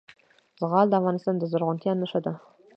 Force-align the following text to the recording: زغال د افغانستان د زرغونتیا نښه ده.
زغال 0.59 0.87
د 0.89 0.93
افغانستان 1.01 1.35
د 1.37 1.43
زرغونتیا 1.51 1.91
نښه 2.01 2.19
ده. 2.25 2.33